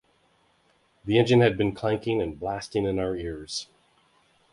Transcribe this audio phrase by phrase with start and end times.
[1.05, 3.67] The engine had been clanking and blasting in our ears.